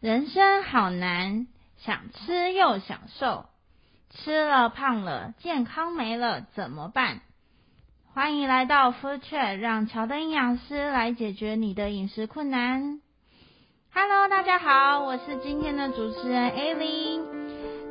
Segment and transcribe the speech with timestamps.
[0.00, 3.46] 人生好难，想吃又想瘦，
[4.10, 7.22] 吃了胖了，健康没了，怎么办？
[8.14, 13.00] 欢迎来到 Food Chat，让乔的营养师来解决你的饮食困难。
[13.92, 17.22] Hello，大家好，我是今天的主持人 Aileen。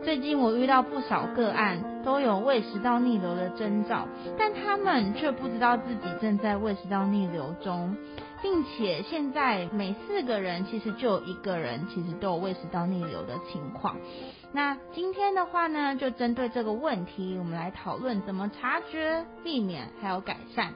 [0.06, 4.08] 最近我遇到不少个案，都有胃食道逆流的征兆，
[4.40, 7.98] 但他们却不知道自己正在胃食道逆流中，
[8.42, 13.98] 并且现在每四个人其实就有一个人其实都有胃食道逆流的情况。
[14.54, 20.74] 那今天的话呢，就针对这个问题，我们来讨论怎么察觉、避免还有改善。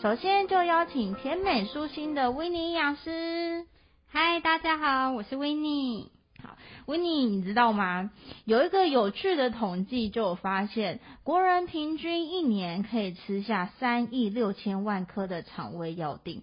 [0.00, 3.66] 首先就邀请甜美舒心的维尼营养师。
[4.08, 6.10] 嗨，大家好，我是维尼。
[6.42, 8.10] 好，维尼，你知道吗？
[8.46, 16.40] 有一个有趣的统计，就有发现，国人平均一年可以吃下三亿六千万颗的肠胃药�錠。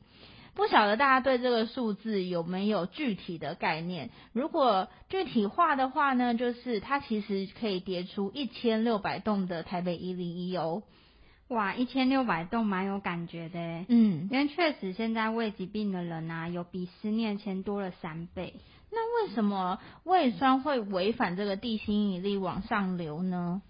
[0.58, 4.10] 不晓得大家对这个数字有没有具体的概念？
[4.34, 10.82] 如果具体化的话呢，就是它其实可以叠出一千六百栋的台北一零一哦。
[11.50, 18.56] 哇，一千六百栋蛮有感觉的，嗯，因为确实现在胃疾病的人啊，有比十年前多了三倍。
[18.92, 23.62] 那为什么胃酸会违反这个地心引力往上流呢？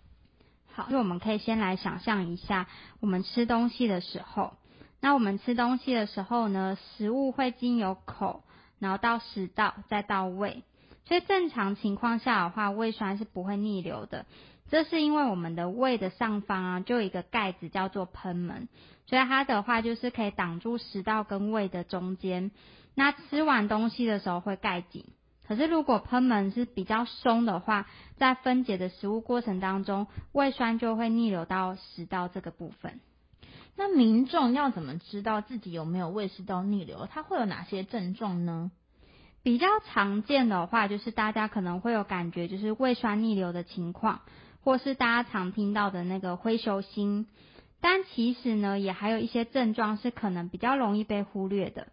[0.73, 2.67] 好，那我们可以先来想象一下，
[3.01, 4.53] 我们吃东西的时候，
[4.99, 8.43] 那我们吃东西的时候呢，食物会经由口，
[8.79, 10.63] 然后到食道，再到胃。
[11.05, 14.25] 所以正常情况下的话，胃酸是不会逆流的。
[14.69, 18.67] 这是因为我们的胃的上方啊，就有一个盖子叫做喷门，
[19.05, 22.51] 所以它的话就是可以挡住食道跟胃的中间。
[22.93, 25.05] 那吃完东西的时候会盖紧，
[25.47, 32.99] 可是如果喷门是比较松的话，在分解的食物过程当中，胃酸就会逆流到食道这个部分。
[33.77, 37.07] 那民众要怎么知道自己有没有胃食道逆流？
[37.11, 38.71] 它会有哪些症状呢？
[39.43, 44.21] 比较常见的话，就是大家可能会有感觉，就是胃酸逆流的情况，
[44.63, 47.27] 或是大家常听到的那个灰球心。
[47.79, 51.87] 但其实呢，也还有一些症状是可能比较容易被忽略的。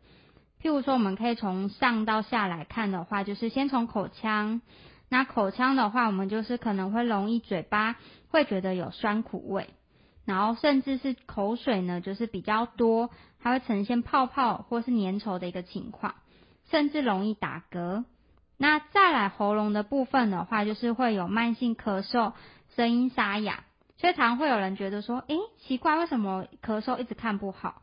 [0.63, 4.63] 譬如说，我们可以从上到下来看的话，就是先从口腔。
[5.11, 7.97] 那口腔的话，我们就是可能会容易嘴巴
[8.31, 9.69] 会觉得有酸苦味，
[10.25, 16.15] 然后甚至是口水呢，就是比较多，它会呈现泡泡或是粘稠的一个情况，
[16.71, 18.05] 甚至容易打嗝。
[18.57, 22.33] 那再来喉咙的部分的话，就是会有慢性咳嗽、
[22.75, 23.65] 声音沙哑，
[23.99, 27.83] 所以常会有人觉得说，诶，奇怪，为什么咳嗽一直看不好？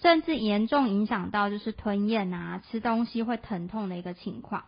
[0.00, 4.64] 甚至严重影响到就是吞咽啊，吃东西会疼痛的一个情况。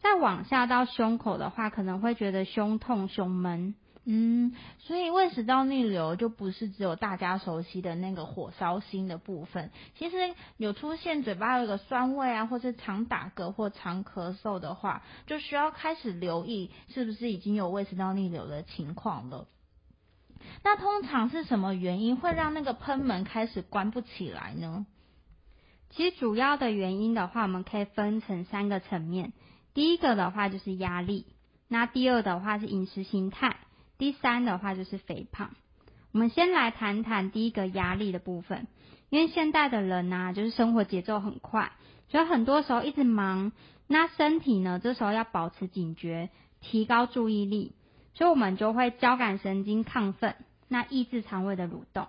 [0.00, 3.74] 再往下到胸口的话，可能会觉得胸痛、胸闷。
[4.10, 9.70] 嗯，所以胃食道逆流就不是只有大家熟悉的那个火烧心的部分。
[9.98, 19.46] 其实有出现嘴巴有个酸味啊，或是常打嗝或常咳嗽的话，就需要开始留意是不是已经有胃食道逆流的情况了。
[20.64, 24.86] 那通常是什么原因会让那个喷门开始关不起来呢？
[25.90, 29.34] 其实主要的原因的话，我们可以分成三个层面。
[29.74, 31.26] 第一个的话就是压力，
[31.68, 33.58] 那第二的话是饮食形态，
[33.98, 35.50] 第三的话就是肥胖。
[36.12, 38.66] 我们先来谈谈第一个压力的部分，
[39.10, 41.72] 因为现代的人呐，就是生活节奏很快，
[42.08, 43.52] 所以很多时候一直忙，
[43.86, 47.74] 那身体呢，这时候要保持警觉，提高注意力。
[48.14, 50.34] 所以我们就会交感神经亢奋，
[50.66, 52.08] 那抑制肠胃的蠕动，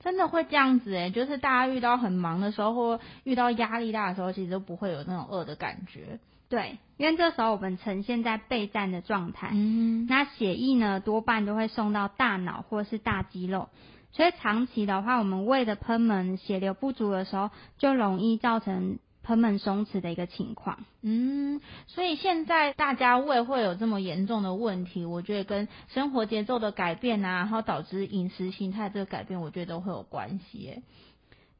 [0.00, 6.18] 真的会这样子诶，就是大家遇到很忙的时候，或遇到压力大的时候，其实都不会有那种饿的感觉。
[6.48, 13.68] 对，因为这时候我们呈现在备战的状态，嗯，那血液呢多半都会送到大脑或是大肌肉，
[14.12, 18.98] 所以长期的话，我们胃的喷门血流不足的时候，就容易造成。
[19.26, 30.80] 喷门松弛的一个情况，嗯，所以现在大家胃会有这么严重的问题，我觉得跟生活节奏的改变啊，然后导致饮食形态这个改变，我觉得都会有关系。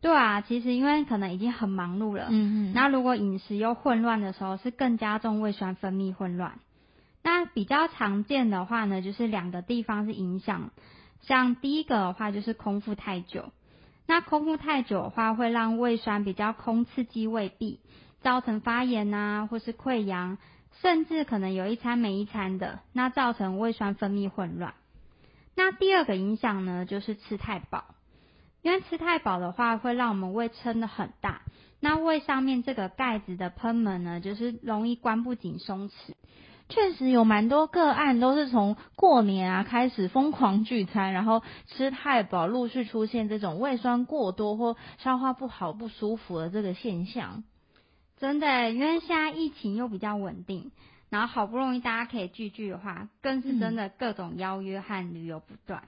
[0.07, 6.61] 对啊，其实因为可能已经很忙碌了，嗯嗯，那如果饮食又混乱的时候，是更加重胃酸分泌混乱。
[7.25, 10.71] 那比较常见的话呢，就是两个地方是影响，
[11.23, 13.51] 像第一个的话就是空腹太久。
[14.07, 17.81] 那空腹太久的话，会让胃酸比较空刺激胃壁，
[18.21, 20.39] 造成发炎啊，或是溃疡，
[20.83, 24.75] 甚至可能有一餐没一餐的，那造成胃酸分泌混乱。
[25.57, 27.96] 那第二个影响呢，就是吃太饱，
[28.67, 31.43] 因为吃太饱的话，会让我们胃撑得很大，
[31.79, 35.93] 那胃上面这个盖子的喷门呢，就是容易关不紧松弛。
[36.69, 47.45] 确实有蛮多个案都是从过年啊开始疯狂聚餐，然后吃太饱，陆续出现这种胃酸过多或消化不好不舒服的这个现象。
[48.19, 50.73] 真的，因为现在疫情又比较稳定，
[51.09, 55.85] 然后好不容易大家可以聚聚的话，更是真的各种邀约和旅游不断。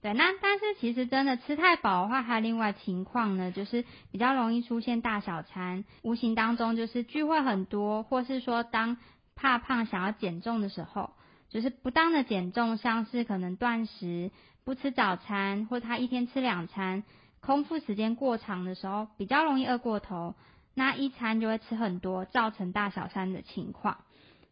[0.00, 8.96] 对，那但是其实真的吃太饱的话，还有另外情况呢，就是比较容易出现大小餐，无形当中就是聚会很多，或是说当
[9.34, 11.10] 怕胖想要减重的时候，
[11.48, 14.30] 就是不当的减重，像是可能断食、
[14.64, 17.02] 不吃早餐，或他一天吃两餐，
[17.40, 20.36] 空腹时间过长的时候，比较容易饿过头。
[20.74, 23.98] 那一餐就会吃很多，造成大小餐的情况。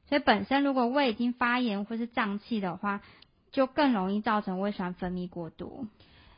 [0.08, 3.00] 所以本身如果胃已经发炎或是胀气的话，
[3.56, 5.86] 就更容易造成胃酸分泌过多。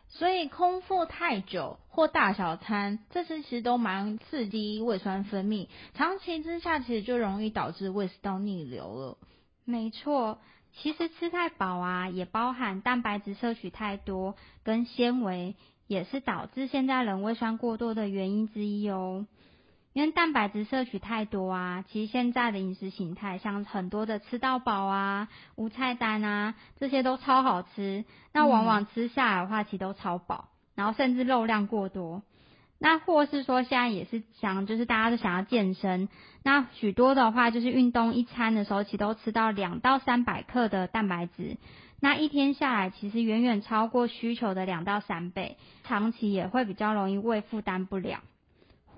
[0.07, 9.19] 所以空腹太久或大小餐，这些其实都蛮刺激胃酸分泌，长期之下其实就容易导致胃食道逆流了。
[9.65, 10.39] 没错，
[10.75, 15.57] 其实吃太饱啊，也包含蛋白质摄取太多跟纤维，
[15.89, 19.27] 也是导致现在人胃酸过多的原因之一哦。
[19.99, 28.05] 因为蛋白质摄取太多啊，其实现在的饮食形态，像很多的吃到饱啊、无菜单啊，这些都超好吃。
[28.33, 32.23] 那往往吃下来的话，其实都超饱，然后甚至肉量过多。
[32.79, 36.09] 那或是说现在也是想，就是大家都想要健身，
[36.45, 41.57] 那许多的话就是运动一餐的时候，其实都吃到两到三百克的蛋白质，
[41.99, 48.21] 那一天下来其实远远超过需求的两到三倍，长期也会比较容易胃负担不了。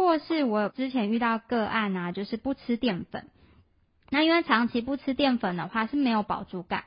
[0.00, 3.26] 或是我之前遇到个案啊，就是不吃淀粉，
[4.08, 6.84] 那因为长期不吃淀粉的话是没有饱足感，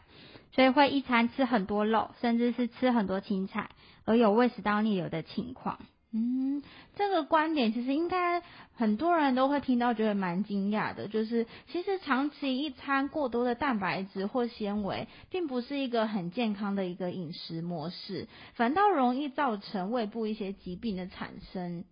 [0.51, 3.69] 所以会一餐吃很多肉，甚至是吃很多青菜，
[4.05, 5.77] 而有胃食道逆流的情况。
[6.11, 6.63] 嗯，
[6.95, 8.41] 这个观点其实应该
[8.73, 21.83] 很多人都会听到，觉得蛮惊讶的，就是其实长期一餐过多的蛋白质或纤维，并不是一个很健康的一个饮食模式，反倒容易造成胃部一些疾病的产生。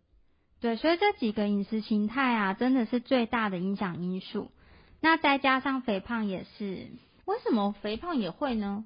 [0.61, 4.51] 对，所以这几个饮食形态啊，真的是最大的影响因素。
[5.01, 6.87] 那再加上肥胖也是，
[7.25, 8.85] 为什么肥胖也会呢？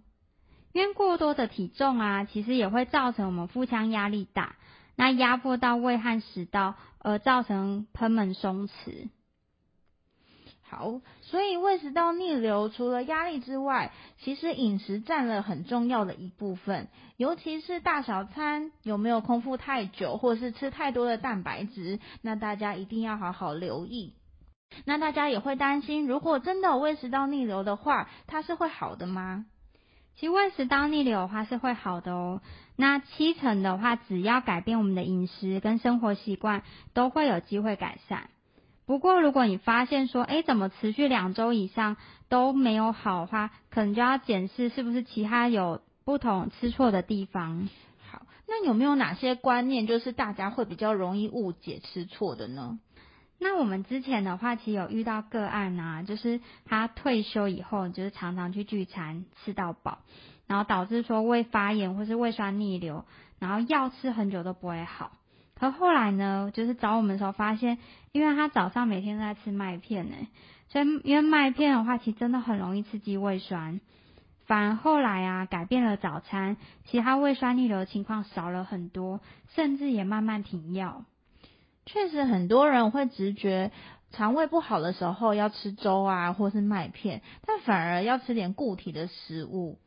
[0.71, 4.55] 因为过多的体重啊，其实也会造成我们腹腔压力大，
[4.95, 9.09] 那压迫到胃和食道，而造成盆门松弛。
[10.67, 24.15] 好，所以胃食道逆流除了压力之外，其实饮食占了很重要的一部分，尤其是大小餐有没有空腹太久，或是吃太多的蛋白质，那大家一定要好好留意。
[24.85, 29.45] 那大家也会担心，如果真的有胃食道逆流的话，它是会好的吗？
[30.15, 32.41] 其实胃食道逆流的话是会好的哦。
[32.75, 36.63] 那七成的话，只要改变我们的饮食跟生活习惯，
[36.93, 38.29] 都会有机会改善。
[38.85, 41.97] 不过，如果你发现说，哎，怎么持续两周以上
[42.29, 47.67] 都没有好的话，可能就要检视是不是其他有不同吃错的地方。
[48.11, 52.79] 好，那有没有哪些观念，就是大家会比较容易误解吃错的呢？
[53.39, 59.99] 那我们之前的话，其实有遇到个案啊，就是他退休以后，就是常常去聚餐吃到饱，
[60.47, 63.03] 然后导致说胃发炎或是胃酸逆流，
[63.39, 65.11] 然后药吃很久都不会好。
[65.57, 67.77] 可后来呢，就是找我们的时候发现，
[68.11, 70.15] 因为他早上每天都在吃麦片呢，
[70.67, 73.79] 所以因为麦片的话，其实真的很容易刺激胃酸。
[74.45, 79.21] 反而后来啊，改变了早餐，其他胃酸逆流的情况少了很多，
[79.55, 81.03] 甚至也慢慢停药。
[81.85, 83.71] 确实，很多人会直觉
[84.11, 89.79] 肠胃不好的时候要吃粥啊，或是麦片，但反而要吃点固体的食物。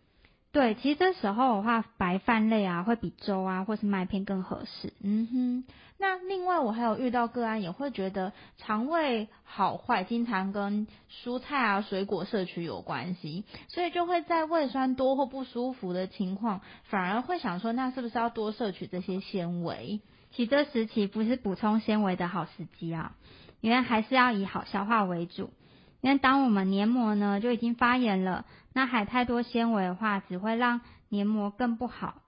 [0.50, 4.94] 对，其实这时候的话，白饭类啊会比粥啊或是麦片更合适。
[5.02, 5.64] 嗯哼，
[5.98, 10.86] 那另外我还有遇到个案，也会觉得肠胃好坏经常跟
[11.22, 20.00] 蔬菜啊水果摄取有关系，所以就会在胃酸多或不舒服的情况，反而会想说，那是不是要多摄取这些纤维？
[20.32, 23.14] 其实这时期不是补充纤维的好时机啊，
[23.60, 25.50] 因为还是要以好消化为主。
[26.00, 32.22] 因为当我们黏膜呢就已经发炎了，那还太多纤维的话，只会让黏膜更不好。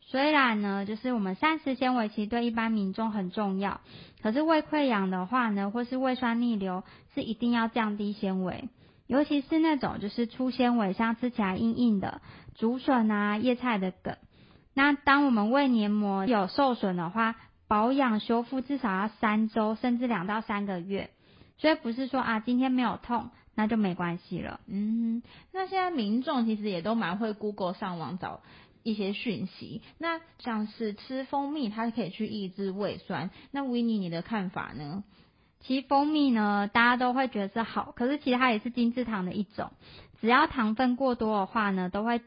[0.00, 3.80] 虽然呢，就是我们膳食纤维其实对一般民众很重要，
[4.22, 8.68] 可是胃溃疡的话呢，或是胃酸逆流，是一定要降低纤维，
[9.08, 12.20] 尤其是那种就是粗纤维，像吃起来硬硬的
[12.54, 14.16] 竹笋啊、叶菜的梗。
[14.74, 17.34] 那当我们胃黏膜有受损的话，
[17.66, 21.10] 保养修复至少要三周，甚至两到三个月。
[21.58, 24.60] 所以不是说啊，今天没有痛，那就没关系了。
[24.66, 25.22] 嗯，
[25.52, 28.42] 那现在民众其实也都蛮会 Google 上网找
[28.82, 29.82] 一些讯息。
[29.98, 33.30] 那像是吃蜂蜜，它可以去抑制胃酸。
[33.50, 35.04] 那 Winnie 你的看法呢？
[35.60, 39.72] 其实蜂蜜呢，大家都会觉得是好，可是其实它也是精制糖的一种。
[40.20, 42.20] 只要糖分过多的话呢，都会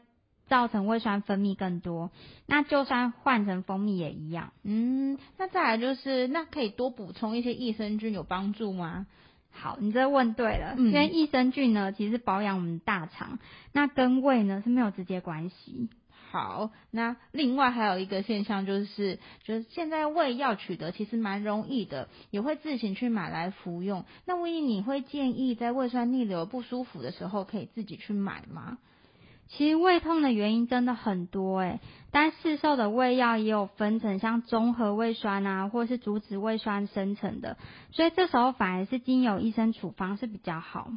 [0.50, 2.10] 造成胃酸分泌更多。
[2.46, 4.52] 那就算换成蜂蜜也一样。
[4.64, 9.06] 嗯，那再来就是，那可以多补充一些益生菌，有帮助吗？
[9.52, 13.38] 好，你这问对了，嗯、因为益生菌呢，其实保养我们的大肠，
[13.72, 15.88] 那跟胃呢是没有直接关系。
[16.30, 24.04] 好，那另外还有一个现象就是，就是现在胃药取得其实蛮容易的，也会自行去买来服用。
[24.26, 28.78] 那威尼，你会建议在胃酸逆流不舒服的时候可以自己去买吗？
[29.50, 31.80] 其实胃痛的原因真的很多诶，
[32.12, 37.56] 但市售的胃药也有分成像综合胃酸啊，或是阻止胃酸生成的，
[37.90, 40.92] 所以这时候反而是经由医生处方是比较好。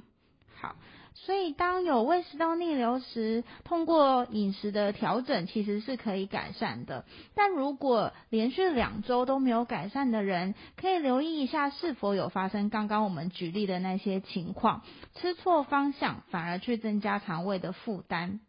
[0.55, 0.75] 好。
[1.15, 7.05] 所以，当有胃食道逆流时，通过饮食的调整，其实是可以改善的。
[7.35, 14.81] 但如果连续两周都没有改善的人，可以留意一下是否有发生刚刚我们举例的那些情况，
[15.15, 18.39] 吃错方向，反而去增加肠胃的负担。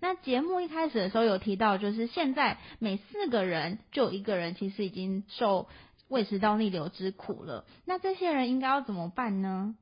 [0.00, 5.66] 那节目一开始的时候有提到，就是现在每四个人就有一个人其实已经受
[6.08, 7.64] 胃食道逆流之苦了。
[7.84, 9.74] 那这些人应该要怎么办呢？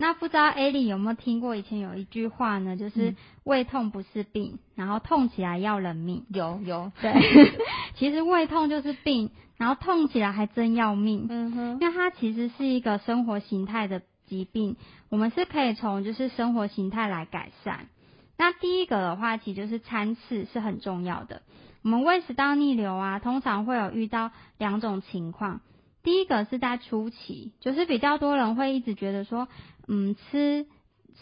[0.00, 2.76] 那不知道艾莉有没有听过以前有一句话呢？
[2.76, 6.24] 就是胃痛不是病，嗯、然后痛起来要人命。
[6.28, 7.12] 有有，对，
[7.98, 11.26] 其实胃痛就是病，然后痛起来还真要命。
[11.28, 14.76] 嗯哼，因为它其实是一个生活形态的疾病，
[15.08, 17.88] 我们是可以从就是生活形态来改善。
[18.36, 21.42] 那第一个的话，其实就是餐次是很重要的。
[21.82, 25.60] 我们胃食道逆流啊，通常会有遇到两种情况。
[26.08, 29.46] 第一个是在初期，就是比较多人会一直觉得说，
[29.88, 30.64] 嗯，吃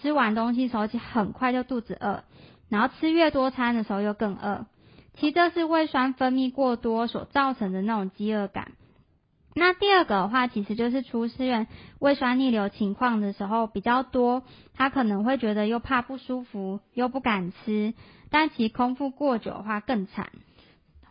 [0.00, 2.22] 吃完东西的时候，其实很快就肚子饿，
[2.68, 4.66] 然后吃越多餐的时候又更饿。
[5.14, 8.74] 其实这是胃酸分泌过多所造成的那种饥饿感。
[9.56, 11.66] 那第二个的话，其实就是出现
[11.98, 17.92] 胃酸逆流情况的时候比较多，他可能会觉得又怕不舒服，又不敢吃，
[18.30, 20.30] 但其空腹过久的话更惨。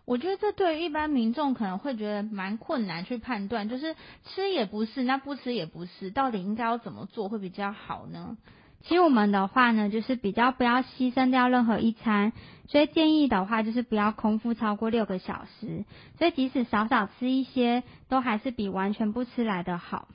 [0.06, 8.38] 我觉得这对于一般民众可能会觉得蛮困难去判断，就是吃也不是，那不吃也不是，到底应该要怎么做会比较好呢？
[8.84, 12.34] 其实我们的话呢，就是比较不要牺牲掉任何一餐，
[12.68, 15.86] 所以建议的话就是不要空腹超过六个小时，
[16.20, 20.08] 所以即使少少吃一些，都还是比完全不吃来得好。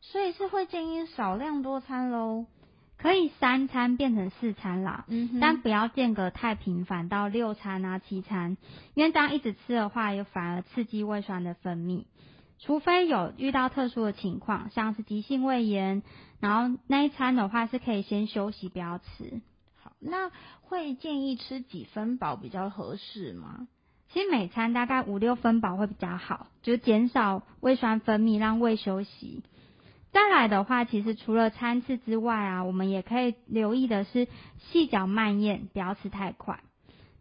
[0.00, 2.46] 所以是会建议少量多餐喽。
[2.98, 8.56] 可以三餐变成四餐啦，嗯，但不要间隔太频繁到六餐啊七餐，
[8.94, 12.04] 因为这样一直吃的话，又反而刺激胃酸的分泌。
[12.58, 16.02] 除非有遇到特殊的情况，像是急性胃炎，
[16.40, 19.42] 然后那一餐的话是可以先休息，不要吃。
[19.74, 20.30] 好，那
[20.62, 23.68] 会建议吃几分饱比较合适吗？
[24.08, 29.42] 其实每餐大概五六分饱会比较好，就是减少胃酸分泌，让胃休息。
[30.16, 36.60] 再来的话，其实除了餐次之外啊，我们也可以留意的是细嚼慢咽，不要吃太快。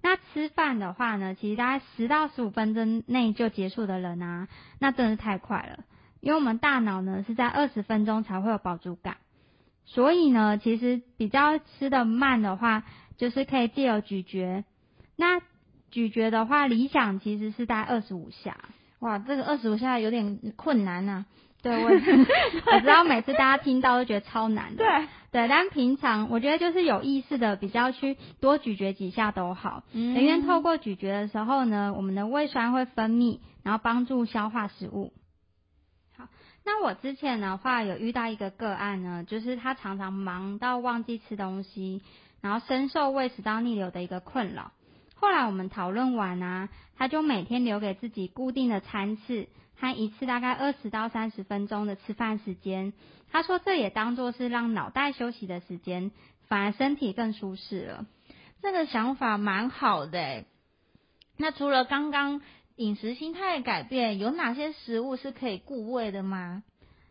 [0.01, 4.47] 那吃饭的话呢，其实大概十到十五分钟内就结束的人啊，
[4.79, 5.83] 那真的是太快了。
[6.21, 9.17] 因为我们大脑呢是在二十分钟才会有饱足感，
[9.83, 12.83] 所以呢，其实比较吃得慢的话，
[13.17, 14.63] 就是可以借由咀嚼。
[15.17, 15.41] 那
[15.91, 18.55] 咀嚼的话，理想其实是在二十五下。
[18.99, 21.25] 哇，这个二十五下有点困难啊。
[21.65, 21.89] 对，我
[22.72, 24.86] 我知道每次大家听到都觉得超难的。
[24.86, 29.81] 对对，但平常我觉得就是有意识的比较去多咀嚼几下都好。
[29.91, 30.13] 嗯。
[30.13, 35.12] 因为透过咀嚼的时候呢，我们的胃酸会分泌，然后帮助消化食物。
[36.15, 36.27] 好，
[36.63, 42.03] 那我之前的话有遇到一个个案呢，就是他常常忙到忘记吃东西，
[42.41, 44.72] 然后深受胃食道逆流的一个困扰。
[45.15, 49.48] 后来我们讨论完啊，他就每天留给自己固定的餐次。
[49.77, 52.94] 他一次大概二十到三十分钟的吃饭时间，
[53.32, 56.12] 他说这也当作是让脑袋休息的时间，
[56.48, 58.05] 反而身体更舒适了。
[58.62, 60.46] 这个想法蛮好的诶。
[61.38, 62.41] 那除了刚刚
[62.77, 66.63] 饮食心态改变，有哪些食物是可以顾胃的吗？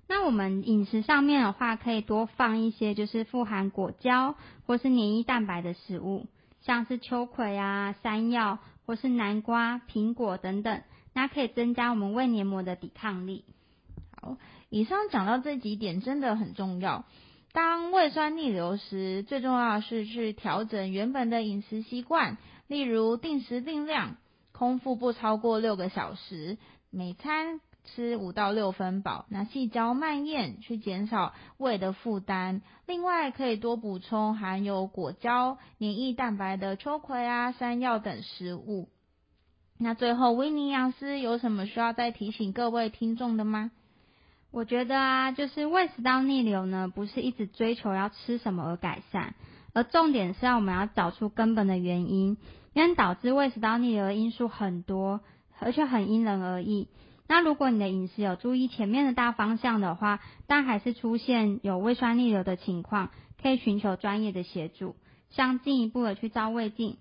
[0.07, 4.35] 那我们饮食上面的话，可以多放一些就是富含果胶
[4.67, 6.27] 或是黏液蛋白的食物，
[6.61, 10.83] 像是秋葵啊、山药或是南瓜、苹果等等。
[11.15, 13.45] 那可以增加我们胃黏膜的抵抗力。
[14.21, 14.37] 好，
[14.69, 17.07] 以上讲到这几点真的很重要。
[17.53, 24.17] 当胃酸逆流时，最重要的是去调整原本的饮食习惯，例如定时定量，
[24.51, 26.59] 空腹不超过六个小时，
[26.91, 29.27] 每餐吃五到六分饱。
[29.29, 32.61] 那细嚼慢咽，去减少胃的负担。
[32.87, 38.89] 另外，可以多补充含有果胶、黏液蛋白的秋葵啊、山药等食物。
[39.85, 43.71] 那最后，威尼营养师有什么需要再提醒各位听众的吗？
[44.51, 49.35] 我觉得啊，就是胃食道逆流呢，不是一直追求要吃什么而改善，
[49.75, 52.39] 而重点是要我们要找出根本的原因，
[52.73, 55.21] 因为导致胃食道逆流的因素很多，
[55.59, 56.89] 而且很因人而异。
[57.29, 63.11] 那如果你的饮食有注意前面的大方向的话，但还是出现有胃酸逆流的情况，
[63.43, 64.97] 可以寻求专业的协助，
[65.29, 66.97] 像进一步的去照胃镜。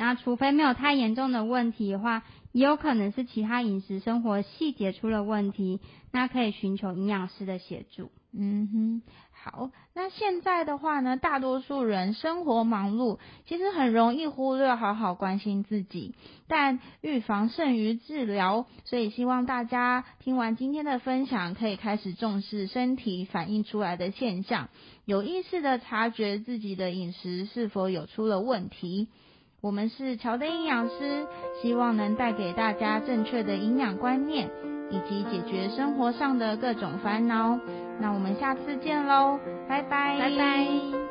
[0.00, 5.78] 那除非没有太严重的问题的话，也有可能是其他饮食生活细节出了问题，
[6.10, 8.10] 那可以寻求营养师的协助。
[8.32, 9.70] 嗯哼，好。
[9.92, 16.14] 那现在的话呢，大多数人生活忙碌，其实很容易忽略好好关心自己。
[16.48, 24.70] 但预防胜于治疗，所以希望大家听完今天的分享，可以开始重视身体反映出来的现象，
[25.04, 29.08] 有意识的察觉自己的饮食是否有出了问题。
[29.60, 31.26] 我们是乔的营养师，
[31.60, 34.50] 希望能带给大家正确的营养观念，
[34.90, 37.58] 以及解决生活上的各种烦恼。
[38.00, 39.38] 那我们下次见喽，
[39.68, 41.09] 拜拜，拜拜。